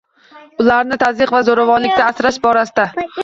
[0.63, 2.89] Ularni tazyiq va zo'ravonlikdan asrash borasida